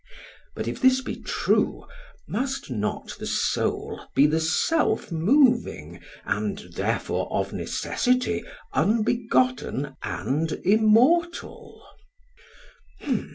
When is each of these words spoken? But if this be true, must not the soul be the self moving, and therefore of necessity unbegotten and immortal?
But 0.55 0.67
if 0.67 0.81
this 0.81 0.99
be 1.01 1.17
true, 1.17 1.85
must 2.27 2.71
not 2.71 3.15
the 3.19 3.27
soul 3.27 4.01
be 4.15 4.25
the 4.25 4.39
self 4.39 5.11
moving, 5.11 5.99
and 6.25 6.57
therefore 6.73 7.31
of 7.31 7.53
necessity 7.53 8.43
unbegotten 8.73 9.95
and 10.01 10.53
immortal? 10.65 11.83